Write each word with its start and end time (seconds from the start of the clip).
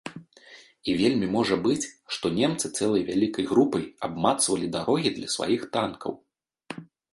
І 0.91 0.93
вельмі 1.01 1.27
можа 1.35 1.57
быць, 1.67 1.89
што 2.17 2.25
немцы 2.39 2.71
цэлай 2.77 3.05
вялікай 3.11 3.45
групай 3.53 3.85
абмацвалі 4.09 4.73
дарогі 4.79 5.15
для 5.21 5.33
сваіх 5.37 5.61
танкаў. 5.79 6.21